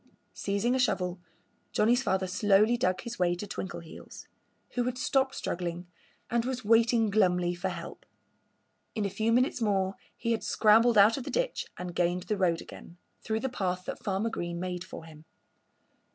[0.33, 1.21] Seizing a shovel,
[1.73, 4.25] Johnnie's father slowly dug his way to Twinkleheels,
[4.73, 5.85] who had stopped struggling
[6.27, 8.07] and was waiting glumly for help.
[8.95, 12.35] In a few minutes more he had scrambled out of the ditch and gained the
[12.39, 15.23] road again, through the path that Farmer Green made for him.